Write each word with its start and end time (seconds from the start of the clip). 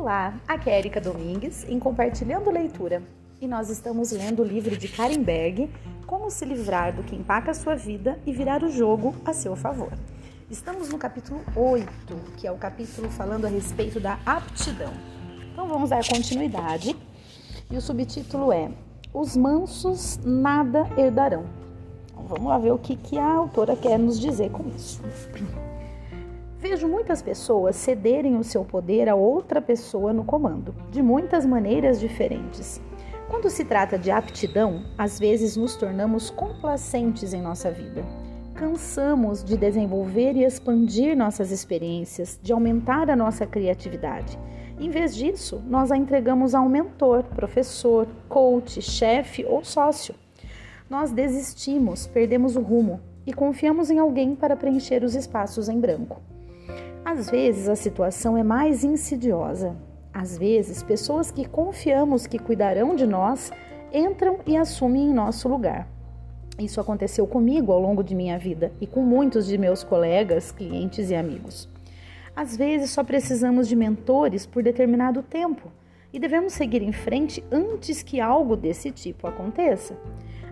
Olá, 0.00 0.32
aqui 0.48 0.70
é 0.70 0.78
Erika 0.78 0.98
Domingues 0.98 1.68
em 1.68 1.78
Compartilhando 1.78 2.50
Leitura 2.50 3.02
e 3.38 3.46
nós 3.46 3.68
estamos 3.68 4.12
lendo 4.12 4.40
o 4.40 4.46
livro 4.46 4.74
de 4.74 4.88
Karen 4.88 5.22
Berg, 5.22 5.70
Como 6.06 6.30
se 6.30 6.42
livrar 6.46 6.96
do 6.96 7.02
que 7.02 7.14
empaca 7.14 7.50
a 7.50 7.54
sua 7.54 7.76
vida 7.76 8.18
e 8.24 8.32
virar 8.32 8.62
o 8.62 8.70
jogo 8.70 9.14
a 9.26 9.34
seu 9.34 9.54
favor. 9.54 9.92
Estamos 10.50 10.88
no 10.88 10.96
capítulo 10.96 11.42
8, 11.54 11.86
que 12.38 12.46
é 12.46 12.50
o 12.50 12.56
capítulo 12.56 13.10
falando 13.10 13.44
a 13.44 13.50
respeito 13.50 14.00
da 14.00 14.18
aptidão. 14.24 14.94
Então 15.52 15.68
vamos 15.68 15.90
dar 15.90 16.02
continuidade 16.08 16.96
e 17.70 17.76
o 17.76 17.80
subtítulo 17.82 18.50
é 18.54 18.70
Os 19.12 19.36
mansos 19.36 20.18
nada 20.24 20.88
herdarão. 20.96 21.44
Então, 22.10 22.24
vamos 22.24 22.46
lá 22.46 22.56
ver 22.56 22.72
o 22.72 22.78
que, 22.78 22.96
que 22.96 23.18
a 23.18 23.34
autora 23.34 23.76
quer 23.76 23.98
nos 23.98 24.18
dizer 24.18 24.50
com 24.50 24.66
isso. 24.74 25.02
Vejo 26.60 26.86
muitas 26.86 27.22
pessoas 27.22 27.74
cederem 27.74 28.36
o 28.36 28.44
seu 28.44 28.66
poder 28.66 29.08
a 29.08 29.14
outra 29.14 29.62
pessoa 29.62 30.12
no 30.12 30.24
comando, 30.24 30.74
de 30.90 31.00
muitas 31.00 31.46
maneiras 31.46 31.98
diferentes. 31.98 32.78
Quando 33.30 33.48
se 33.48 33.64
trata 33.64 33.98
de 33.98 34.10
aptidão, 34.10 34.84
às 34.98 35.18
vezes 35.18 35.56
nos 35.56 35.74
tornamos 35.74 36.28
complacentes 36.28 37.32
em 37.32 37.40
nossa 37.40 37.70
vida. 37.70 38.04
Cansamos 38.54 39.42
de 39.42 39.56
desenvolver 39.56 40.36
e 40.36 40.44
expandir 40.44 41.16
nossas 41.16 41.50
experiências, 41.50 42.38
de 42.42 42.52
aumentar 42.52 43.08
a 43.08 43.16
nossa 43.16 43.46
criatividade. 43.46 44.38
Em 44.78 44.90
vez 44.90 45.16
disso, 45.16 45.62
nós 45.66 45.90
a 45.90 45.96
entregamos 45.96 46.54
a 46.54 46.60
um 46.60 46.68
mentor, 46.68 47.22
professor, 47.22 48.06
coach, 48.28 48.82
chefe 48.82 49.46
ou 49.46 49.64
sócio. 49.64 50.14
Nós 50.90 51.10
desistimos, 51.10 52.06
perdemos 52.06 52.54
o 52.54 52.60
rumo 52.60 53.00
e 53.26 53.32
confiamos 53.32 53.90
em 53.90 53.98
alguém 53.98 54.36
para 54.36 54.56
preencher 54.56 55.02
os 55.02 55.14
espaços 55.14 55.66
em 55.66 55.80
branco. 55.80 56.20
Às 57.12 57.28
vezes 57.28 57.68
a 57.68 57.74
situação 57.74 58.36
é 58.36 58.44
mais 58.44 58.84
insidiosa. 58.84 59.74
Às 60.14 60.38
vezes, 60.38 60.80
pessoas 60.80 61.28
que 61.32 61.44
confiamos 61.44 62.24
que 62.24 62.38
cuidarão 62.38 62.94
de 62.94 63.04
nós 63.04 63.50
entram 63.92 64.38
e 64.46 64.56
assumem 64.56 65.10
em 65.10 65.12
nosso 65.12 65.48
lugar. 65.48 65.88
Isso 66.56 66.80
aconteceu 66.80 67.26
comigo 67.26 67.72
ao 67.72 67.80
longo 67.80 68.04
de 68.04 68.14
minha 68.14 68.38
vida 68.38 68.72
e 68.80 68.86
com 68.86 69.02
muitos 69.02 69.48
de 69.48 69.58
meus 69.58 69.82
colegas, 69.82 70.52
clientes 70.52 71.10
e 71.10 71.16
amigos. 71.16 71.68
Às 72.36 72.56
vezes 72.56 72.90
só 72.90 73.02
precisamos 73.02 73.66
de 73.66 73.74
mentores 73.74 74.46
por 74.46 74.62
determinado 74.62 75.20
tempo 75.20 75.68
e 76.12 76.18
devemos 76.20 76.52
seguir 76.52 76.80
em 76.80 76.92
frente 76.92 77.42
antes 77.50 78.04
que 78.04 78.20
algo 78.20 78.54
desse 78.54 78.92
tipo 78.92 79.26
aconteça. 79.26 79.98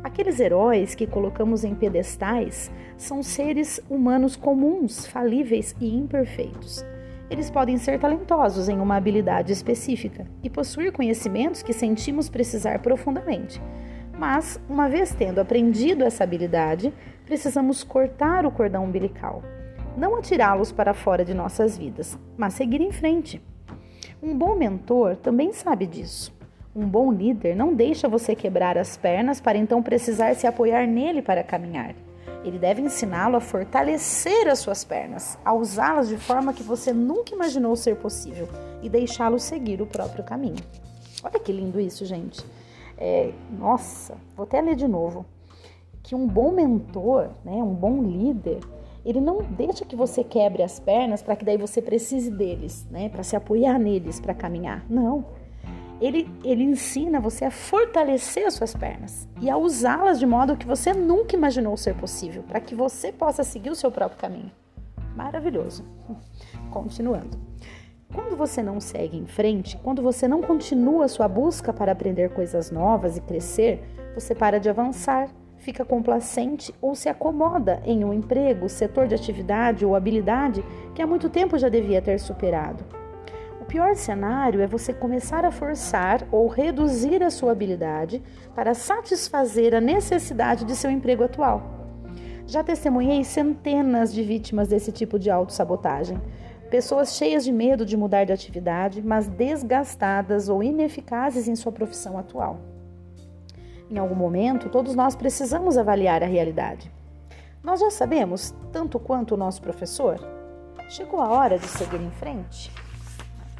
Aqueles 0.02 0.38
heróis 0.38 0.94
que 0.94 1.06
colocamos 1.06 1.64
em 1.64 1.74
pedestais 1.74 2.70
são 2.96 3.22
seres 3.22 3.80
humanos 3.90 4.36
comuns, 4.36 5.06
falíveis 5.06 5.74
e 5.80 5.94
imperfeitos. 5.94 6.84
Eles 7.30 7.50
podem 7.50 7.76
ser 7.76 7.98
talentosos 7.98 8.68
em 8.68 8.78
uma 8.78 8.96
habilidade 8.96 9.52
específica 9.52 10.26
e 10.42 10.48
possuir 10.48 10.92
conhecimentos 10.92 11.62
que 11.62 11.72
sentimos 11.72 12.28
precisar 12.28 12.78
profundamente. 12.78 13.60
Mas, 14.18 14.60
uma 14.68 14.88
vez 14.88 15.14
tendo 15.14 15.40
aprendido 15.40 16.04
essa 16.04 16.24
habilidade, 16.24 16.92
precisamos 17.26 17.84
cortar 17.84 18.46
o 18.46 18.50
cordão 18.50 18.84
umbilical. 18.84 19.42
Não 19.96 20.16
atirá-los 20.16 20.72
para 20.72 20.94
fora 20.94 21.24
de 21.24 21.34
nossas 21.34 21.76
vidas, 21.76 22.18
mas 22.36 22.54
seguir 22.54 22.80
em 22.80 22.92
frente. 22.92 23.42
Um 24.22 24.36
bom 24.36 24.56
mentor 24.56 25.16
também 25.16 25.52
sabe 25.52 25.86
disso. 25.86 26.37
Um 26.78 26.86
bom 26.86 27.10
líder 27.10 27.56
não 27.56 27.74
deixa 27.74 28.08
você 28.08 28.36
quebrar 28.36 28.78
as 28.78 28.96
pernas 28.96 29.40
para 29.40 29.58
então 29.58 29.82
precisar 29.82 30.36
se 30.36 30.46
apoiar 30.46 30.86
nele 30.86 31.20
para 31.20 31.42
caminhar. 31.42 31.92
Ele 32.44 32.56
deve 32.56 32.80
ensiná-lo 32.80 33.34
a 33.34 33.40
fortalecer 33.40 34.46
as 34.46 34.60
suas 34.60 34.84
pernas, 34.84 35.36
a 35.44 35.52
usá-las 35.52 36.08
de 36.08 36.16
forma 36.16 36.52
que 36.52 36.62
você 36.62 36.92
nunca 36.92 37.34
imaginou 37.34 37.74
ser 37.74 37.96
possível 37.96 38.48
e 38.80 38.88
deixá-lo 38.88 39.40
seguir 39.40 39.82
o 39.82 39.86
próprio 39.86 40.22
caminho. 40.22 40.62
Olha 41.24 41.40
que 41.40 41.50
lindo 41.50 41.80
isso, 41.80 42.06
gente. 42.06 42.46
É, 42.96 43.32
nossa, 43.58 44.14
vou 44.36 44.44
até 44.44 44.60
ler 44.60 44.76
de 44.76 44.86
novo. 44.86 45.26
Que 46.00 46.14
um 46.14 46.28
bom 46.28 46.52
mentor, 46.52 47.30
né, 47.44 47.60
um 47.60 47.74
bom 47.74 48.00
líder, 48.04 48.60
ele 49.04 49.20
não 49.20 49.38
deixa 49.38 49.84
que 49.84 49.96
você 49.96 50.22
quebre 50.22 50.62
as 50.62 50.78
pernas 50.78 51.22
para 51.22 51.34
que 51.34 51.44
daí 51.44 51.56
você 51.56 51.82
precise 51.82 52.30
deles, 52.30 52.86
né, 52.88 53.08
para 53.08 53.24
se 53.24 53.34
apoiar 53.34 53.80
neles 53.80 54.20
para 54.20 54.32
caminhar. 54.32 54.86
Não 54.88 55.24
ele, 56.00 56.30
ele 56.44 56.62
ensina 56.62 57.20
você 57.20 57.44
a 57.44 57.50
fortalecer 57.50 58.46
as 58.46 58.54
suas 58.54 58.74
pernas 58.74 59.28
e 59.40 59.50
a 59.50 59.56
usá-las 59.56 60.18
de 60.18 60.26
modo 60.26 60.56
que 60.56 60.66
você 60.66 60.92
nunca 60.92 61.34
imaginou 61.34 61.76
ser 61.76 61.94
possível, 61.94 62.42
para 62.42 62.60
que 62.60 62.74
você 62.74 63.12
possa 63.12 63.42
seguir 63.42 63.70
o 63.70 63.74
seu 63.74 63.90
próprio 63.90 64.18
caminho. 64.18 64.50
Maravilhoso. 65.16 65.84
Continuando. 66.70 67.38
Quando 68.14 68.36
você 68.36 68.62
não 68.62 68.80
segue 68.80 69.18
em 69.18 69.26
frente, 69.26 69.76
quando 69.82 70.00
você 70.00 70.26
não 70.26 70.40
continua 70.40 71.04
a 71.04 71.08
sua 71.08 71.28
busca 71.28 71.72
para 71.72 71.92
aprender 71.92 72.30
coisas 72.30 72.70
novas 72.70 73.16
e 73.16 73.20
crescer, 73.20 73.82
você 74.14 74.34
para 74.34 74.58
de 74.58 74.70
avançar, 74.70 75.28
fica 75.58 75.84
complacente 75.84 76.72
ou 76.80 76.94
se 76.94 77.08
acomoda 77.08 77.82
em 77.84 78.04
um 78.04 78.14
emprego, 78.14 78.68
setor 78.68 79.06
de 79.06 79.14
atividade 79.14 79.84
ou 79.84 79.94
habilidade 79.94 80.64
que 80.94 81.02
há 81.02 81.06
muito 81.06 81.28
tempo 81.28 81.58
já 81.58 81.68
devia 81.68 82.00
ter 82.00 82.18
superado 82.18 82.82
pior 83.68 83.94
cenário 83.94 84.62
é 84.62 84.66
você 84.66 84.94
começar 84.94 85.44
a 85.44 85.52
forçar 85.52 86.26
ou 86.32 86.48
reduzir 86.48 87.22
a 87.22 87.30
sua 87.30 87.52
habilidade 87.52 88.22
para 88.54 88.72
satisfazer 88.72 89.74
a 89.74 89.80
necessidade 89.80 90.64
de 90.64 90.74
seu 90.74 90.90
emprego 90.90 91.22
atual. 91.22 91.62
Já 92.46 92.64
testemunhei 92.64 93.22
centenas 93.24 94.12
de 94.12 94.22
vítimas 94.22 94.68
desse 94.68 94.90
tipo 94.90 95.18
de 95.18 95.30
autossabotagem. 95.30 96.18
Pessoas 96.70 97.14
cheias 97.14 97.44
de 97.44 97.52
medo 97.52 97.84
de 97.84 97.96
mudar 97.96 98.24
de 98.24 98.32
atividade, 98.32 99.02
mas 99.02 99.28
desgastadas 99.28 100.48
ou 100.48 100.62
ineficazes 100.62 101.46
em 101.46 101.54
sua 101.54 101.70
profissão 101.70 102.18
atual. 102.18 102.60
Em 103.90 103.98
algum 103.98 104.14
momento, 104.14 104.70
todos 104.70 104.94
nós 104.94 105.14
precisamos 105.14 105.76
avaliar 105.76 106.22
a 106.22 106.26
realidade. 106.26 106.90
Nós 107.62 107.80
já 107.80 107.90
sabemos 107.90 108.54
tanto 108.72 108.98
quanto 108.98 109.34
o 109.34 109.36
nosso 109.36 109.60
professor? 109.60 110.18
Chegou 110.88 111.20
a 111.20 111.28
hora 111.28 111.58
de 111.58 111.66
seguir 111.66 112.00
em 112.00 112.10
frente? 112.10 112.87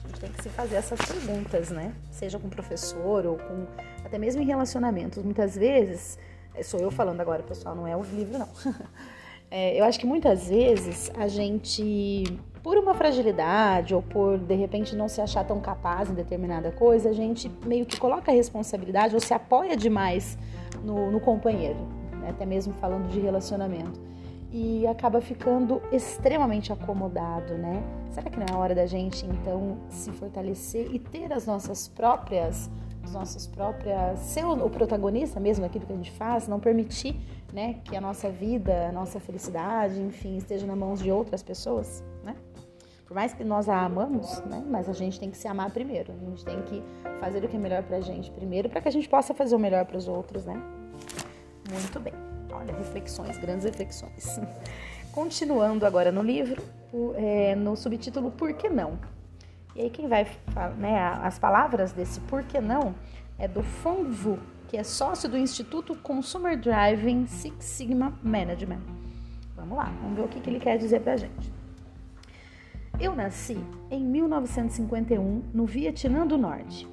Gente 0.09 0.21
tem 0.21 0.31
que 0.31 0.43
se 0.43 0.49
fazer 0.49 0.77
essas 0.77 0.99
perguntas, 1.01 1.71
né? 1.71 1.93
Seja 2.11 2.39
com 2.39 2.49
professor 2.49 3.27
ou 3.27 3.37
com 3.37 3.67
até 4.05 4.19
mesmo 4.19 4.43
em 4.43 4.47
relacionamentos. 4.47 5.23
Muitas 5.23 5.57
vezes, 5.57 6.19
é, 6.55 6.63
sou 6.63 6.81
eu 6.81 6.91
falando 6.91 7.21
agora, 7.21 7.43
pessoal, 7.43 7.75
não 7.75 7.87
é 7.87 7.97
o 7.97 8.03
livro, 8.03 8.39
não. 8.39 8.49
É, 9.51 9.81
eu 9.81 9.87
acho 9.87 9.99
que 9.99 10.05
muitas 10.05 10.51
vezes 10.51 11.11
a 11.17 11.27
gente, 11.27 12.23
por 12.63 12.77
uma 12.77 12.93
fragilidade 12.93 13.95
ou 13.95 14.03
por 14.03 14.37
de 14.37 14.55
repente 14.55 14.95
não 14.95 15.09
se 15.09 15.23
achar 15.23 15.43
tão 15.43 15.59
capaz 15.59 16.11
em 16.11 16.13
determinada 16.13 16.71
coisa, 16.71 17.09
a 17.09 17.13
gente 17.15 17.51
meio 17.65 17.87
que 17.87 17.99
coloca 17.99 18.31
a 18.31 18.35
responsabilidade 18.35 19.15
ou 19.15 19.21
se 19.23 19.33
apoia 19.33 19.75
demais 19.75 20.37
no, 20.85 21.11
no 21.11 21.19
companheiro, 21.19 21.79
né? 22.21 22.29
até 22.29 22.45
mesmo 22.45 22.75
falando 22.75 23.09
de 23.09 23.21
relacionamento 23.21 23.99
e 24.51 24.87
acaba 24.87 25.21
ficando 25.21 25.83
extremamente 25.93 26.73
acomodado, 26.73 27.55
né? 27.55 27.83
Será 28.11 28.31
que 28.31 28.39
não 28.39 28.47
é 28.51 28.59
hora 28.59 28.75
da 28.75 28.87
gente 28.87 29.27
então 29.27 29.79
se 29.91 30.11
fortalecer 30.13 30.89
e 30.93 30.99
ter 30.99 31.33
as 31.33 31.47
nossas 31.47 31.89
próprias, 31.89 32.71
as 33.05 33.13
nossas 33.13 33.47
próprias, 33.47 34.19
ser 34.21 34.45
o 34.45 34.71
protagonista 34.71 35.39
mesmo 35.39 35.65
daquilo 35.65 35.87
que 35.87 35.93
a 35.93 35.97
gente 35.97 36.13
faz, 36.13 36.49
não 36.49 36.59
permitir, 36.59 37.17
né, 37.53 37.77
que 37.85 37.97
a 37.97 38.01
nossa 38.01 38.29
vida, 38.29 38.89
a 38.89 38.93
nossa 38.93 39.19
felicidade, 39.19 40.01
enfim, 40.01 40.37
esteja 40.37 40.67
nas 40.67 40.77
mãos 40.77 41.01
de 41.01 41.11
outras 41.11 41.43
pessoas, 41.43 42.03
né? 42.23 42.37
Por 43.07 43.15
mais 43.15 43.33
que 43.33 43.43
nós 43.43 43.71
a 43.71 43.87
amamos, 43.87 44.39
né? 44.45 44.63
Mas 44.69 44.87
a 44.87 44.93
gente 44.93 45.19
tem 45.19 45.31
que 45.31 45.39
se 45.39 45.49
amar 45.49 45.71
primeiro. 45.71 46.13
A 46.13 46.29
gente 46.29 46.45
tem 46.45 46.61
que 46.61 46.83
fazer 47.19 47.43
o 47.43 47.49
que 47.49 47.57
é 47.57 47.59
melhor 47.59 47.83
pra 47.83 48.03
gente 48.03 48.31
primeiro, 48.31 48.69
para 48.69 48.83
que 48.83 48.89
a 48.89 48.93
gente 48.93 49.09
possa 49.09 49.33
fazer 49.33 49.57
o 49.57 49.59
melhor 49.59 49.87
para 49.87 49.97
os 49.97 50.07
outros, 50.07 50.45
né? 50.45 50.63
Muito 51.71 51.99
bem. 51.99 52.28
Olha, 52.59 52.75
reflexões, 52.75 53.39
grandes 53.39 53.65
reflexões. 53.65 54.41
Continuando 55.13 55.87
agora 55.87 56.11
no 56.11 56.23
livro, 56.23 56.63
é, 57.15 57.55
no 57.55 57.77
subtítulo 57.77 58.31
Por 58.33 58.53
que 58.55 58.69
não? 58.69 58.99
E 59.77 59.83
aí 59.83 59.91
quem 59.91 60.09
vai, 60.09 60.27
né, 60.77 60.99
as 61.23 61.39
palavras 61.39 61.93
desse 61.93 62.21
Por 62.21 62.43
que 62.43 62.61
não 62.61 62.95
é 63.39 63.47
do 63.47 63.63
Fong 63.63 64.11
Vu, 64.11 64.39
que 64.67 64.77
é 64.77 64.83
sócio 64.83 65.29
do 65.29 65.39
Instituto 65.39 65.95
Consumer 65.95 66.59
Driving 66.59 67.27
Six 67.27 67.65
Sigma 67.65 68.19
Management. 68.23 68.81
Vamos 69.55 69.77
lá, 69.77 69.93
vamos 70.03 70.17
ver 70.17 70.25
o 70.25 70.29
que, 70.29 70.41
que 70.41 70.51
ele 70.51 70.59
quer 70.59 70.77
dizer 70.79 71.01
pra 71.01 71.17
gente. 71.17 71.53
Eu 72.99 73.15
nasci 73.15 73.57
em 73.89 74.01
1951 74.03 75.45
no 75.55 75.65
Vietnã 75.65 76.27
do 76.27 76.37
Norte. 76.37 76.89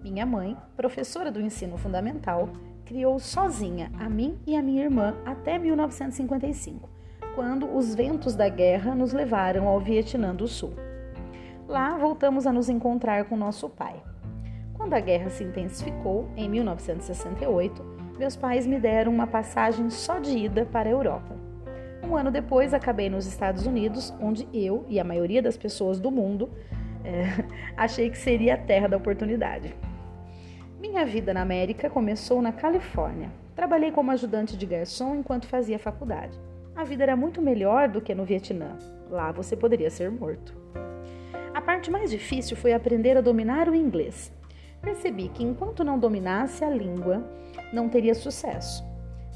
Minha 0.00 0.24
mãe, 0.24 0.56
professora 0.76 1.32
do 1.32 1.40
ensino 1.40 1.76
fundamental, 1.76 2.48
criou 2.88 3.18
sozinha 3.18 3.92
a 4.00 4.08
mim 4.08 4.38
e 4.46 4.56
a 4.56 4.62
minha 4.62 4.84
irmã 4.84 5.14
até 5.26 5.58
1955, 5.58 6.88
quando 7.34 7.70
os 7.76 7.94
ventos 7.94 8.34
da 8.34 8.48
guerra 8.48 8.94
nos 8.94 9.12
levaram 9.12 9.68
ao 9.68 9.78
Vietnã 9.78 10.34
do 10.34 10.48
Sul. 10.48 10.72
Lá 11.68 11.98
voltamos 11.98 12.46
a 12.46 12.52
nos 12.52 12.70
encontrar 12.70 13.26
com 13.26 13.36
nosso 13.36 13.68
pai. 13.68 14.02
Quando 14.72 14.94
a 14.94 15.00
guerra 15.00 15.28
se 15.28 15.44
intensificou, 15.44 16.30
em 16.34 16.48
1968, 16.48 17.84
meus 18.18 18.36
pais 18.36 18.66
me 18.66 18.80
deram 18.80 19.12
uma 19.12 19.26
passagem 19.26 19.90
só 19.90 20.18
de 20.18 20.38
ida 20.38 20.64
para 20.64 20.88
a 20.88 20.92
Europa. 20.92 21.36
Um 22.02 22.16
ano 22.16 22.30
depois, 22.30 22.72
acabei 22.72 23.10
nos 23.10 23.26
Estados 23.26 23.66
Unidos, 23.66 24.14
onde 24.18 24.48
eu 24.50 24.86
e 24.88 24.98
a 24.98 25.04
maioria 25.04 25.42
das 25.42 25.58
pessoas 25.58 26.00
do 26.00 26.10
mundo 26.10 26.48
É, 27.04 27.24
achei 27.76 28.08
que 28.10 28.18
seria 28.18 28.54
a 28.54 28.58
terra 28.58 28.88
da 28.88 28.96
oportunidade. 28.96 29.74
Minha 30.80 31.04
vida 31.04 31.34
na 31.34 31.42
América 31.42 31.90
começou 31.90 32.40
na 32.40 32.52
Califórnia. 32.52 33.32
Trabalhei 33.56 33.90
como 33.90 34.12
ajudante 34.12 34.56
de 34.56 34.64
garçom 34.64 35.16
enquanto 35.16 35.48
fazia 35.48 35.76
faculdade. 35.76 36.38
A 36.76 36.84
vida 36.84 37.02
era 37.02 37.16
muito 37.16 37.42
melhor 37.42 37.88
do 37.88 38.00
que 38.00 38.14
no 38.14 38.24
Vietnã. 38.24 38.78
Lá 39.10 39.32
você 39.32 39.56
poderia 39.56 39.90
ser 39.90 40.08
morto. 40.08 40.54
A 41.52 41.60
parte 41.60 41.90
mais 41.90 42.12
difícil 42.12 42.56
foi 42.56 42.72
aprender 42.72 43.16
a 43.16 43.20
dominar 43.20 43.68
o 43.68 43.74
inglês. 43.74 44.32
Percebi 44.80 45.28
que 45.30 45.42
enquanto 45.42 45.82
não 45.82 45.98
dominasse 45.98 46.64
a 46.64 46.70
língua, 46.70 47.28
não 47.72 47.88
teria 47.88 48.14
sucesso. 48.14 48.84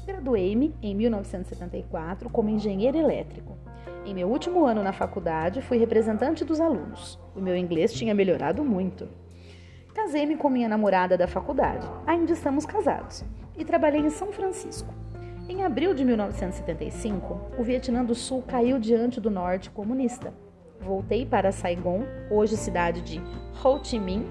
Graduei-me 0.05 0.73
em 0.81 0.95
1974 0.95 2.29
como 2.29 2.49
engenheiro 2.49 2.97
elétrico. 2.97 3.57
Em 4.05 4.13
meu 4.13 4.29
último 4.29 4.65
ano 4.65 4.81
na 4.81 4.93
faculdade, 4.93 5.61
fui 5.61 5.77
representante 5.77 6.45
dos 6.45 6.61
alunos. 6.61 7.19
O 7.35 7.41
meu 7.41 7.57
inglês 7.57 7.91
tinha 7.91 8.15
melhorado 8.15 8.63
muito. 8.63 9.09
Casei-me 9.93 10.35
com 10.35 10.49
minha 10.49 10.67
namorada 10.67 11.15
da 11.15 11.27
faculdade. 11.27 11.87
Ainda 12.07 12.33
estamos 12.33 12.65
casados. 12.65 13.23
E 13.55 13.63
trabalhei 13.63 14.01
em 14.01 14.09
São 14.09 14.31
Francisco. 14.31 14.91
Em 15.47 15.63
abril 15.63 15.93
de 15.93 16.03
1975, 16.03 17.51
o 17.59 17.63
Vietnã 17.63 18.03
do 18.03 18.15
Sul 18.15 18.41
caiu 18.41 18.79
diante 18.79 19.21
do 19.21 19.29
norte 19.29 19.69
comunista. 19.69 20.33
Voltei 20.81 21.25
para 21.25 21.51
Saigon, 21.51 22.03
hoje 22.31 22.57
cidade 22.57 23.01
de 23.01 23.21
Ho 23.63 23.83
Chi 23.83 23.99
Minh, 23.99 24.25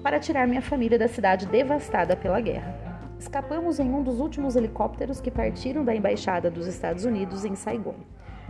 para 0.00 0.20
tirar 0.20 0.46
minha 0.46 0.62
família 0.62 0.98
da 0.98 1.08
cidade 1.08 1.46
devastada 1.46 2.14
pela 2.14 2.40
guerra. 2.40 2.78
Escapamos 3.18 3.80
em 3.80 3.90
um 3.90 4.02
dos 4.02 4.20
últimos 4.20 4.54
helicópteros 4.54 5.20
que 5.20 5.30
partiram 5.30 5.84
da 5.84 5.94
embaixada 5.94 6.50
dos 6.50 6.66
Estados 6.66 7.04
Unidos 7.04 7.44
em 7.44 7.56
Saigon. 7.56 7.96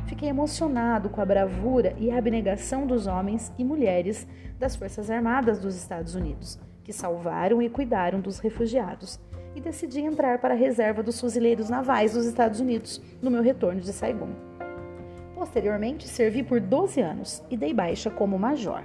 Fiquei 0.06 0.29
emocionado 0.29 1.09
com 1.09 1.21
a 1.21 1.25
bravura 1.25 1.95
e 1.99 2.11
a 2.11 2.19
abnegação 2.19 2.87
dos 2.87 3.06
homens 3.06 3.53
e 3.59 3.65
mulheres 3.65 4.27
das 4.59 4.77
Forças 4.77 5.11
Armadas 5.11 5.59
dos 5.59 5.75
Estados 5.75 6.15
Unidos, 6.15 6.59
que 6.83 6.93
salvaram 6.93 7.62
e 7.62 7.71
cuidaram 7.71 8.21
dos 8.21 8.39
refugiados, 8.39 9.19
e 9.55 9.61
decidi 9.61 10.01
entrar 10.01 10.39
para 10.41 10.53
a 10.55 10.56
reserva 10.56 11.03
dos 11.03 11.21
fuzileiros 11.21 11.71
navais 11.71 12.12
dos 12.12 12.27
Estados 12.27 12.61
Unidos 12.61 13.01
no 13.23 13.31
meu 13.31 13.43
retorno 13.43 13.81
de 13.81 13.93
Saigon. 13.93 14.31
Posteriormente, 15.35 16.09
servi 16.09 16.43
por 16.43 16.61
12 16.61 17.01
anos 17.01 17.43
e 17.49 17.56
dei 17.56 17.73
baixa 17.73 18.11
como 18.11 18.39
major. 18.39 18.83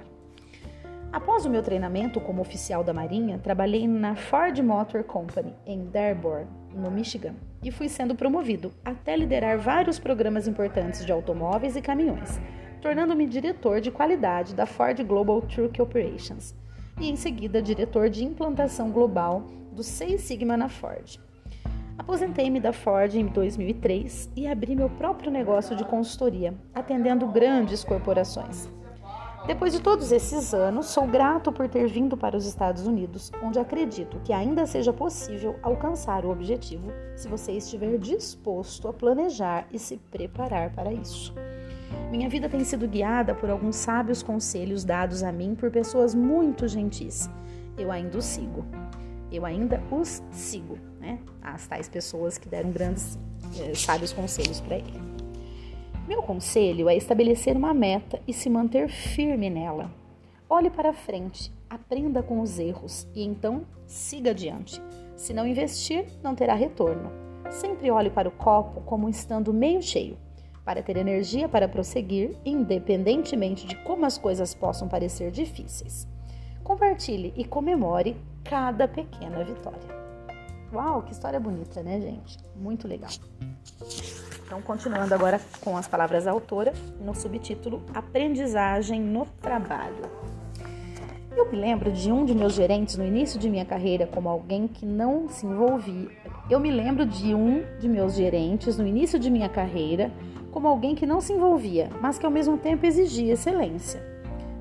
Após 1.12 1.44
o 1.44 1.50
meu 1.50 1.62
treinamento 1.62 2.20
como 2.20 2.40
oficial 2.40 2.84
da 2.84 2.94
Marinha, 2.94 3.38
trabalhei 3.38 3.86
na 3.88 4.14
Ford 4.14 4.56
Motor 4.60 5.02
Company 5.02 5.54
em 5.66 5.84
Dearborn, 5.86 6.46
no 6.74 6.90
Michigan, 6.90 7.34
e 7.62 7.70
fui 7.70 7.88
sendo 7.88 8.14
promovido 8.14 8.72
até 8.84 9.16
liderar 9.16 9.58
vários 9.58 9.98
programas 9.98 10.46
importantes 10.46 11.04
de 11.04 11.12
automóveis 11.12 11.76
e 11.76 11.82
caminhões, 11.82 12.40
tornando-me 12.80 13.26
diretor 13.26 13.80
de 13.80 13.90
qualidade 13.90 14.54
da 14.54 14.66
Ford 14.66 15.02
Global 15.04 15.42
Truck 15.42 15.80
Operations 15.80 16.54
e 17.00 17.08
em 17.08 17.16
seguida 17.16 17.62
diretor 17.62 18.08
de 18.08 18.24
implantação 18.24 18.90
global 18.90 19.46
do 19.72 19.82
Seis 19.82 20.22
Sigma 20.22 20.56
na 20.56 20.68
Ford. 20.68 21.18
Aposentei-me 21.96 22.60
da 22.60 22.72
Ford 22.72 23.14
em 23.14 23.26
2003 23.26 24.30
e 24.34 24.46
abri 24.46 24.74
meu 24.74 24.88
próprio 24.88 25.30
negócio 25.30 25.76
de 25.76 25.84
consultoria, 25.84 26.54
atendendo 26.74 27.26
grandes 27.26 27.84
corporações. 27.84 28.68
Depois 29.46 29.72
de 29.72 29.80
todos 29.80 30.12
esses 30.12 30.52
anos, 30.52 30.86
sou 30.86 31.06
grato 31.06 31.50
por 31.50 31.66
ter 31.66 31.88
vindo 31.88 32.16
para 32.16 32.36
os 32.36 32.46
Estados 32.46 32.86
Unidos, 32.86 33.32
onde 33.42 33.58
acredito 33.58 34.20
que 34.22 34.32
ainda 34.32 34.66
seja 34.66 34.92
possível 34.92 35.58
alcançar 35.62 36.24
o 36.24 36.30
objetivo 36.30 36.92
se 37.16 37.26
você 37.26 37.52
estiver 37.52 37.98
disposto 37.98 38.86
a 38.86 38.92
planejar 38.92 39.66
e 39.72 39.78
se 39.78 39.96
preparar 39.96 40.70
para 40.72 40.92
isso. 40.92 41.34
Minha 42.10 42.28
vida 42.28 42.48
tem 42.48 42.62
sido 42.64 42.86
guiada 42.86 43.34
por 43.34 43.48
alguns 43.50 43.76
sábios 43.76 44.22
conselhos 44.22 44.84
dados 44.84 45.22
a 45.22 45.32
mim 45.32 45.54
por 45.54 45.70
pessoas 45.70 46.14
muito 46.14 46.68
gentis. 46.68 47.28
Eu 47.78 47.90
ainda 47.90 48.18
os 48.18 48.24
sigo. 48.24 48.64
Eu 49.32 49.46
ainda 49.46 49.82
os 49.90 50.22
sigo, 50.30 50.76
né? 51.00 51.18
As 51.40 51.66
tais 51.66 51.88
pessoas 51.88 52.36
que 52.36 52.48
deram 52.48 52.70
grandes 52.70 53.18
eh, 53.58 53.74
sábios 53.74 54.12
conselhos 54.12 54.60
para 54.60 54.76
ele. 54.76 55.09
Meu 56.10 56.24
conselho 56.24 56.88
é 56.88 56.96
estabelecer 56.96 57.56
uma 57.56 57.72
meta 57.72 58.20
e 58.26 58.32
se 58.32 58.50
manter 58.50 58.88
firme 58.88 59.48
nela. 59.48 59.92
Olhe 60.48 60.68
para 60.68 60.92
frente, 60.92 61.52
aprenda 61.70 62.20
com 62.20 62.40
os 62.40 62.58
erros 62.58 63.06
e 63.14 63.22
então 63.22 63.64
siga 63.86 64.30
adiante. 64.30 64.82
Se 65.14 65.32
não 65.32 65.46
investir, 65.46 66.06
não 66.20 66.34
terá 66.34 66.54
retorno. 66.54 67.12
Sempre 67.48 67.92
olhe 67.92 68.10
para 68.10 68.28
o 68.28 68.32
copo 68.32 68.80
como 68.80 69.08
estando 69.08 69.54
meio 69.54 69.80
cheio, 69.80 70.18
para 70.64 70.82
ter 70.82 70.96
energia 70.96 71.48
para 71.48 71.68
prosseguir, 71.68 72.36
independentemente 72.44 73.64
de 73.64 73.76
como 73.76 74.04
as 74.04 74.18
coisas 74.18 74.52
possam 74.52 74.88
parecer 74.88 75.30
difíceis. 75.30 76.08
Compartilhe 76.64 77.32
e 77.36 77.44
comemore 77.44 78.16
cada 78.42 78.88
pequena 78.88 79.44
vitória. 79.44 79.99
Uau, 80.72 81.02
que 81.02 81.12
história 81.12 81.40
bonita, 81.40 81.82
né, 81.82 82.00
gente? 82.00 82.38
Muito 82.54 82.86
legal. 82.86 83.10
Então, 84.46 84.62
continuando 84.62 85.12
agora 85.12 85.40
com 85.60 85.76
as 85.76 85.88
palavras 85.88 86.24
da 86.24 86.30
autora, 86.30 86.72
no 87.00 87.14
subtítulo 87.14 87.82
Aprendizagem 87.92 89.00
no 89.00 89.26
Trabalho. 89.40 90.02
Eu 91.36 91.50
me 91.50 91.56
lembro 91.56 91.90
de 91.90 92.12
um 92.12 92.24
de 92.24 92.34
meus 92.34 92.54
gerentes 92.54 92.96
no 92.96 93.04
início 93.04 93.38
de 93.38 93.48
minha 93.48 93.64
carreira 93.64 94.06
como 94.06 94.28
alguém 94.28 94.68
que 94.68 94.84
não 94.86 95.28
se 95.28 95.46
envolvia. 95.46 96.10
Eu 96.48 96.60
me 96.60 96.70
lembro 96.70 97.04
de 97.04 97.34
um 97.34 97.64
de 97.78 97.88
meus 97.88 98.14
gerentes 98.14 98.76
no 98.76 98.86
início 98.86 99.18
de 99.18 99.30
minha 99.30 99.48
carreira 99.48 100.12
como 100.52 100.68
alguém 100.68 100.94
que 100.94 101.06
não 101.06 101.20
se 101.20 101.32
envolvia, 101.32 101.88
mas 102.00 102.18
que 102.18 102.26
ao 102.26 102.32
mesmo 102.32 102.58
tempo 102.58 102.86
exigia 102.86 103.34
excelência. 103.34 104.02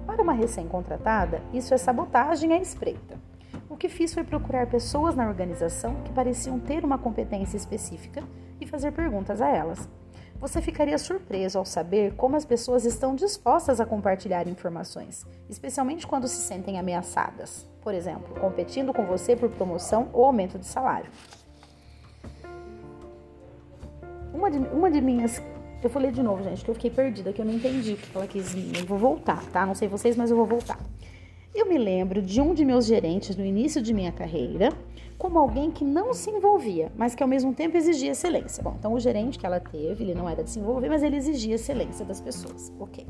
Para 0.05 0.21
uma 0.21 0.33
recém-contratada, 0.33 1.41
isso 1.53 1.73
é 1.73 1.77
sabotagem 1.77 2.53
à 2.53 2.57
espreita. 2.57 3.28
Que 3.79 3.87
fiz 3.87 4.13
foi 4.13 4.25
procurar 4.25 4.67
pessoas 4.67 5.15
na 5.15 5.25
organização 5.25 5.95
que 6.03 6.11
pareciam 6.11 6.59
ter 6.59 6.83
uma 6.83 6.97
competência 6.97 7.55
específica 7.55 8.21
e 8.59 8.67
fazer 8.67 8.91
perguntas 8.91 9.41
a 9.41 9.47
elas. 9.47 9.87
Você 10.37 10.61
ficaria 10.61 10.97
surpreso 10.97 11.57
ao 11.57 11.63
saber 11.63 12.13
como 12.15 12.35
as 12.35 12.43
pessoas 12.43 12.83
estão 12.83 13.15
dispostas 13.15 13.79
a 13.79 13.85
compartilhar 13.85 14.49
informações, 14.49 15.25
especialmente 15.49 16.05
quando 16.05 16.27
se 16.27 16.41
sentem 16.41 16.77
ameaçadas. 16.77 17.65
Por 17.81 17.93
exemplo, 17.93 18.37
competindo 18.41 18.93
com 18.93 19.05
você 19.05 19.33
por 19.33 19.49
promoção 19.49 20.09
ou 20.11 20.25
aumento 20.25 20.59
de 20.59 20.65
salário. 20.65 21.09
Uma 24.33 24.51
de, 24.51 24.57
uma 24.57 24.91
de 24.91 24.99
minhas. 24.99 25.41
Eu 25.81 26.01
ler 26.01 26.11
de 26.11 26.21
novo, 26.21 26.43
gente, 26.43 26.65
que 26.65 26.69
eu 26.69 26.75
fiquei 26.75 26.91
perdida, 26.91 27.31
que 27.31 27.41
eu 27.41 27.45
não 27.45 27.53
entendi 27.53 27.93
o 27.93 27.97
que 27.97 28.13
ela 28.13 28.27
quis. 28.27 28.53
Eu 28.77 28.85
vou 28.85 28.97
voltar, 28.97 29.41
tá? 29.53 29.65
Não 29.65 29.73
sei 29.73 29.87
vocês, 29.87 30.17
mas 30.17 30.29
eu 30.29 30.35
vou 30.35 30.45
voltar. 30.45 30.77
Eu 31.53 31.67
me 31.67 31.77
lembro 31.79 32.21
de 32.21 32.39
um 32.39 32.53
de 32.53 32.63
meus 32.63 32.85
gerentes 32.85 33.35
no 33.35 33.43
início 33.43 33.81
de 33.81 33.91
minha 33.93 34.11
carreira 34.11 34.69
como 35.17 35.37
alguém 35.37 35.71
que 35.71 35.83
não 35.83 36.13
se 36.13 36.29
envolvia, 36.29 36.91
mas 36.95 37.15
que 37.15 37.23
ao 37.23 37.27
mesmo 37.27 37.53
tempo 37.53 37.75
exigia 37.75 38.11
excelência. 38.11 38.63
Bom, 38.63 38.75
então 38.77 38.93
o 38.93 38.99
gerente 38.99 39.37
que 39.37 39.45
ela 39.45 39.59
teve, 39.59 40.03
ele 40.03 40.13
não 40.13 40.29
era 40.29 40.43
de 40.43 40.49
se 40.49 40.59
envolver, 40.59 40.87
mas 40.87 41.03
ele 41.03 41.17
exigia 41.17 41.55
excelência 41.55 42.05
das 42.05 42.21
pessoas. 42.21 42.71
Ok. 42.79 43.05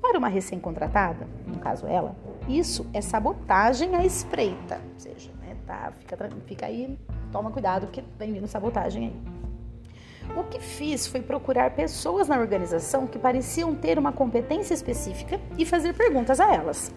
Para 0.00 0.18
uma 0.18 0.28
recém-contratada, 0.28 1.28
no 1.46 1.58
caso 1.58 1.86
ela, 1.86 2.16
isso 2.48 2.86
é 2.92 3.00
sabotagem 3.00 3.94
à 3.94 4.04
espreita. 4.04 4.80
Ou 4.94 4.98
seja, 4.98 5.30
né, 5.40 5.54
tá, 5.64 5.92
fica, 6.00 6.30
fica 6.46 6.66
aí, 6.66 6.98
toma 7.30 7.50
cuidado, 7.50 7.86
porque 7.86 8.02
vem 8.18 8.32
vindo 8.32 8.48
sabotagem 8.48 9.08
aí. 9.08 10.36
O 10.36 10.44
que 10.44 10.58
fiz 10.58 11.06
foi 11.06 11.20
procurar 11.20 11.70
pessoas 11.72 12.28
na 12.28 12.38
organização 12.38 13.06
que 13.06 13.18
pareciam 13.18 13.74
ter 13.74 13.98
uma 13.98 14.12
competência 14.12 14.72
específica 14.72 15.38
e 15.58 15.66
fazer 15.66 15.94
perguntas 15.94 16.40
a 16.40 16.52
elas. 16.52 16.92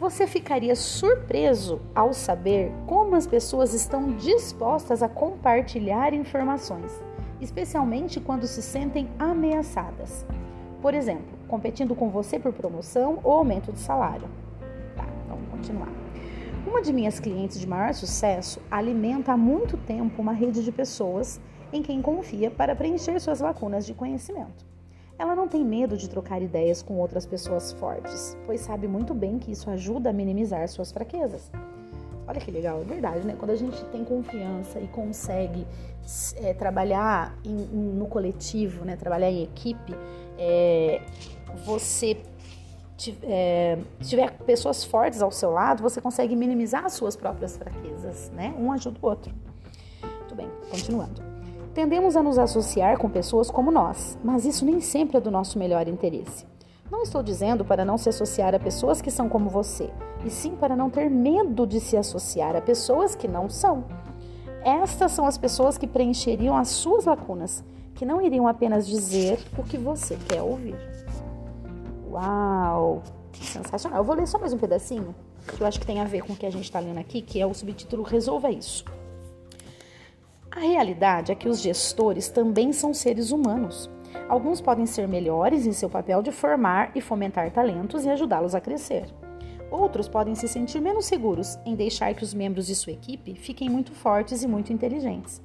Você 0.00 0.26
ficaria 0.26 0.74
surpreso 0.74 1.78
ao 1.94 2.14
saber 2.14 2.72
como 2.86 3.14
as 3.14 3.26
pessoas 3.26 3.74
estão 3.74 4.16
dispostas 4.16 5.02
a 5.02 5.10
compartilhar 5.10 6.14
informações, 6.14 6.90
especialmente 7.38 8.18
quando 8.18 8.46
se 8.46 8.62
sentem 8.62 9.10
ameaçadas. 9.18 10.24
Por 10.80 10.94
exemplo, 10.94 11.28
competindo 11.46 11.94
com 11.94 12.08
você 12.08 12.38
por 12.38 12.50
promoção 12.50 13.20
ou 13.22 13.32
aumento 13.32 13.74
de 13.74 13.78
salário. 13.78 14.26
Tá, 14.96 15.06
vamos 15.28 15.50
continuar. 15.50 15.92
Uma 16.66 16.80
de 16.80 16.94
minhas 16.94 17.20
clientes 17.20 17.60
de 17.60 17.66
maior 17.66 17.92
sucesso 17.92 18.58
alimenta 18.70 19.32
há 19.32 19.36
muito 19.36 19.76
tempo 19.76 20.22
uma 20.22 20.32
rede 20.32 20.64
de 20.64 20.72
pessoas 20.72 21.38
em 21.70 21.82
quem 21.82 22.00
confia 22.00 22.50
para 22.50 22.74
preencher 22.74 23.20
suas 23.20 23.40
lacunas 23.40 23.84
de 23.84 23.92
conhecimento. 23.92 24.69
Ela 25.20 25.36
não 25.36 25.46
tem 25.46 25.62
medo 25.62 25.98
de 25.98 26.08
trocar 26.08 26.40
ideias 26.40 26.80
com 26.80 26.94
outras 26.94 27.26
pessoas 27.26 27.72
fortes, 27.72 28.34
pois 28.46 28.62
sabe 28.62 28.88
muito 28.88 29.12
bem 29.12 29.38
que 29.38 29.52
isso 29.52 29.68
ajuda 29.68 30.08
a 30.08 30.12
minimizar 30.14 30.66
suas 30.66 30.90
fraquezas. 30.90 31.50
Olha 32.26 32.40
que 32.40 32.50
legal, 32.50 32.80
é 32.80 32.84
verdade, 32.84 33.26
né? 33.26 33.36
Quando 33.38 33.50
a 33.50 33.54
gente 33.54 33.84
tem 33.86 34.02
confiança 34.02 34.80
e 34.80 34.88
consegue 34.88 35.66
é, 36.36 36.54
trabalhar 36.54 37.36
em, 37.44 37.52
no 37.52 38.06
coletivo, 38.06 38.82
né? 38.82 38.96
Trabalhar 38.96 39.30
em 39.30 39.42
equipe, 39.42 39.94
é, 40.38 41.02
você 41.66 42.16
é, 43.22 43.76
tiver 44.00 44.32
pessoas 44.38 44.82
fortes 44.82 45.20
ao 45.20 45.30
seu 45.30 45.50
lado, 45.50 45.82
você 45.82 46.00
consegue 46.00 46.34
minimizar 46.34 46.86
as 46.86 46.94
suas 46.94 47.14
próprias 47.14 47.58
fraquezas, 47.58 48.30
né? 48.30 48.54
Um 48.58 48.72
ajuda 48.72 48.98
o 49.02 49.06
outro. 49.06 49.34
Muito 50.02 50.34
bem, 50.34 50.48
continuando. 50.70 51.29
Tendemos 51.74 52.16
a 52.16 52.22
nos 52.22 52.36
associar 52.36 52.98
com 52.98 53.08
pessoas 53.08 53.48
como 53.48 53.70
nós, 53.70 54.18
mas 54.24 54.44
isso 54.44 54.64
nem 54.64 54.80
sempre 54.80 55.18
é 55.18 55.20
do 55.20 55.30
nosso 55.30 55.56
melhor 55.56 55.86
interesse. 55.86 56.44
Não 56.90 57.02
estou 57.02 57.22
dizendo 57.22 57.64
para 57.64 57.84
não 57.84 57.96
se 57.96 58.08
associar 58.08 58.52
a 58.56 58.58
pessoas 58.58 59.00
que 59.00 59.10
são 59.10 59.28
como 59.28 59.48
você, 59.48 59.88
e 60.24 60.30
sim 60.30 60.56
para 60.56 60.74
não 60.74 60.90
ter 60.90 61.08
medo 61.08 61.64
de 61.64 61.78
se 61.78 61.96
associar 61.96 62.56
a 62.56 62.60
pessoas 62.60 63.14
que 63.14 63.28
não 63.28 63.48
são. 63.48 63.84
Estas 64.64 65.12
são 65.12 65.24
as 65.24 65.38
pessoas 65.38 65.78
que 65.78 65.86
preencheriam 65.86 66.56
as 66.56 66.68
suas 66.68 67.04
lacunas, 67.04 67.62
que 67.94 68.04
não 68.04 68.20
iriam 68.20 68.48
apenas 68.48 68.84
dizer 68.84 69.38
o 69.56 69.62
que 69.62 69.78
você 69.78 70.18
quer 70.28 70.42
ouvir. 70.42 70.76
Uau! 72.10 73.00
Sensacional. 73.32 74.00
Eu 74.00 74.04
vou 74.04 74.16
ler 74.16 74.26
só 74.26 74.38
mais 74.38 74.52
um 74.52 74.58
pedacinho, 74.58 75.14
que 75.46 75.62
eu 75.62 75.66
acho 75.66 75.78
que 75.78 75.86
tem 75.86 76.00
a 76.00 76.04
ver 76.04 76.22
com 76.22 76.32
o 76.32 76.36
que 76.36 76.44
a 76.44 76.50
gente 76.50 76.64
está 76.64 76.80
lendo 76.80 76.98
aqui, 76.98 77.22
que 77.22 77.40
é 77.40 77.46
o 77.46 77.54
subtítulo 77.54 78.02
Resolva 78.02 78.50
Isso. 78.50 78.84
A 80.50 80.58
realidade 80.58 81.30
é 81.30 81.34
que 81.34 81.48
os 81.48 81.60
gestores 81.60 82.28
também 82.28 82.72
são 82.72 82.92
seres 82.92 83.30
humanos. 83.30 83.88
Alguns 84.28 84.60
podem 84.60 84.84
ser 84.84 85.06
melhores 85.06 85.64
em 85.64 85.72
seu 85.72 85.88
papel 85.88 86.22
de 86.22 86.32
formar 86.32 86.90
e 86.94 87.00
fomentar 87.00 87.52
talentos 87.52 88.04
e 88.04 88.10
ajudá-los 88.10 88.54
a 88.54 88.60
crescer. 88.60 89.06
Outros 89.70 90.08
podem 90.08 90.34
se 90.34 90.48
sentir 90.48 90.80
menos 90.80 91.04
seguros 91.06 91.56
em 91.64 91.76
deixar 91.76 92.12
que 92.14 92.24
os 92.24 92.34
membros 92.34 92.66
de 92.66 92.74
sua 92.74 92.92
equipe 92.92 93.36
fiquem 93.36 93.70
muito 93.70 93.92
fortes 93.92 94.42
e 94.42 94.48
muito 94.48 94.72
inteligentes. 94.72 95.40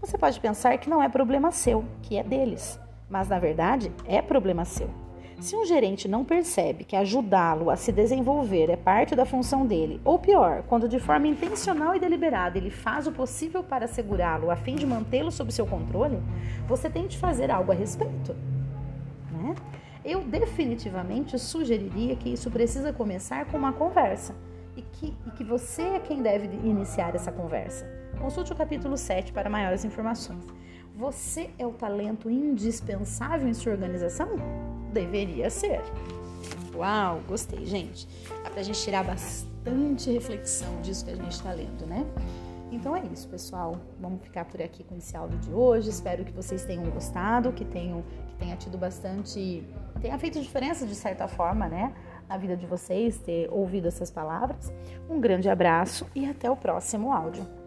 Você 0.00 0.18
pode 0.18 0.40
pensar 0.40 0.76
que 0.78 0.90
não 0.90 1.00
é 1.00 1.08
problema 1.08 1.52
seu, 1.52 1.84
que 2.02 2.16
é 2.16 2.24
deles, 2.24 2.80
mas 3.08 3.28
na 3.28 3.38
verdade 3.38 3.92
é 4.06 4.20
problema 4.20 4.64
seu. 4.64 5.07
Se 5.40 5.54
um 5.54 5.64
gerente 5.64 6.08
não 6.08 6.24
percebe 6.24 6.82
que 6.82 6.96
ajudá-lo 6.96 7.70
a 7.70 7.76
se 7.76 7.92
desenvolver 7.92 8.70
é 8.70 8.76
parte 8.76 9.14
da 9.14 9.24
função 9.24 9.64
dele, 9.64 10.00
ou 10.04 10.18
pior, 10.18 10.64
quando 10.64 10.88
de 10.88 10.98
forma 10.98 11.28
intencional 11.28 11.94
e 11.94 12.00
deliberada 12.00 12.58
ele 12.58 12.70
faz 12.70 13.06
o 13.06 13.12
possível 13.12 13.62
para 13.62 13.86
segurá-lo 13.86 14.50
a 14.50 14.56
fim 14.56 14.74
de 14.74 14.84
mantê-lo 14.84 15.30
sob 15.30 15.52
seu 15.52 15.64
controle, 15.64 16.20
você 16.66 16.90
tem 16.90 17.06
de 17.06 17.16
fazer 17.16 17.52
algo 17.52 17.70
a 17.70 17.74
respeito. 17.74 18.34
Né? 19.30 19.54
Eu 20.04 20.22
definitivamente 20.22 21.38
sugeriria 21.38 22.16
que 22.16 22.30
isso 22.32 22.50
precisa 22.50 22.92
começar 22.92 23.44
com 23.44 23.56
uma 23.56 23.72
conversa 23.72 24.34
e 24.76 24.82
que, 24.82 25.16
e 25.24 25.30
que 25.30 25.44
você 25.44 25.82
é 25.82 26.00
quem 26.00 26.20
deve 26.20 26.48
iniciar 26.66 27.14
essa 27.14 27.30
conversa. 27.30 27.86
Consulte 28.20 28.52
o 28.52 28.56
capítulo 28.56 28.96
7 28.96 29.32
para 29.32 29.48
maiores 29.48 29.84
informações. 29.84 30.44
Você 30.96 31.50
é 31.56 31.64
o 31.64 31.72
talento 31.74 32.28
indispensável 32.28 33.46
em 33.46 33.54
sua 33.54 33.70
organização? 33.70 34.30
Deveria 34.92 35.50
ser. 35.50 35.80
Uau, 36.74 37.20
gostei, 37.26 37.66
gente. 37.66 38.08
Dá 38.44 38.50
pra 38.50 38.62
gente 38.62 38.80
tirar 38.80 39.04
bastante 39.04 40.10
reflexão 40.10 40.80
disso 40.80 41.04
que 41.04 41.10
a 41.10 41.16
gente 41.16 41.32
está 41.32 41.52
lendo, 41.52 41.86
né? 41.86 42.06
Então 42.70 42.94
é 42.94 43.02
isso, 43.12 43.28
pessoal. 43.28 43.76
Vamos 43.98 44.22
ficar 44.22 44.44
por 44.44 44.60
aqui 44.60 44.84
com 44.84 44.96
esse 44.96 45.16
áudio 45.16 45.38
de 45.38 45.52
hoje. 45.52 45.88
Espero 45.88 46.24
que 46.24 46.32
vocês 46.32 46.64
tenham 46.64 46.84
gostado, 46.90 47.52
que 47.52 47.64
tenham 47.64 48.04
que 48.28 48.36
tenha 48.36 48.56
tido 48.56 48.78
bastante, 48.78 49.66
tenha 50.00 50.18
feito 50.18 50.40
diferença 50.40 50.86
de 50.86 50.94
certa 50.94 51.26
forma, 51.26 51.66
né, 51.66 51.92
na 52.28 52.36
vida 52.36 52.56
de 52.56 52.66
vocês 52.66 53.18
ter 53.18 53.48
ouvido 53.50 53.88
essas 53.88 54.10
palavras. 54.10 54.72
Um 55.08 55.20
grande 55.20 55.48
abraço 55.48 56.06
e 56.14 56.26
até 56.26 56.50
o 56.50 56.56
próximo 56.56 57.12
áudio. 57.12 57.57